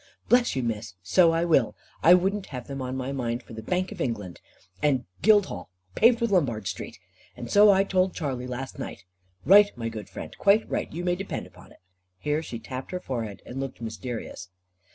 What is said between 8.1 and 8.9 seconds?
Charley last